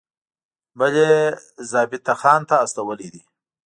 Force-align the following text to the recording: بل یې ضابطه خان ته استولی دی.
بل 0.79 0.93
یې 1.03 1.13
ضابطه 1.71 2.13
خان 2.21 2.41
ته 2.49 2.55
استولی 2.65 3.09
دی. 3.13 3.23